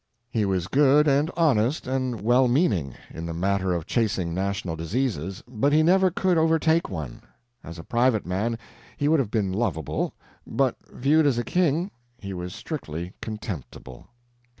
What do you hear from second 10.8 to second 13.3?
viewed as a king, he was strictly